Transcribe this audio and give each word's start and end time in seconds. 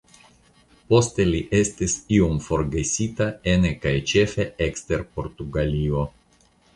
Poste 0.91 1.25
li 1.33 1.41
estis 1.57 1.93
iom 2.15 2.39
forgesita 2.45 3.27
ene 3.53 3.73
kaj 3.83 3.91
ĉefe 4.13 4.47
ekster 4.69 5.05
Portugalio. 5.19 6.03